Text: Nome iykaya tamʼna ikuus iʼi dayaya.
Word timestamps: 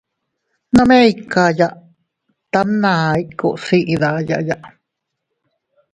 Nome 0.73 0.95
iykaya 1.09 1.67
tamʼna 2.51 2.91
ikuus 3.23 3.65
iʼi 3.77 3.95
dayaya. 4.01 4.57